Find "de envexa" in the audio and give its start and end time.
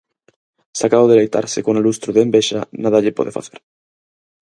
2.13-2.59